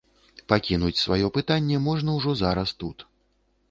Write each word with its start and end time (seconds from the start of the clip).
Пакінуць 0.53 1.03
сваё 1.03 1.31
пытанне 1.37 1.85
можна 1.87 2.19
ўжо 2.19 2.31
зараз 2.45 2.79
тут. 2.83 3.11